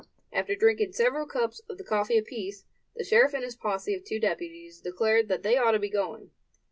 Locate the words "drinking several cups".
0.55-1.61